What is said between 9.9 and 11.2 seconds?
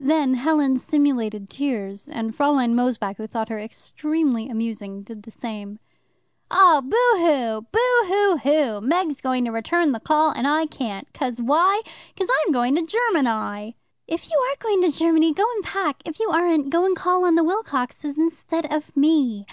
the call, and I can't.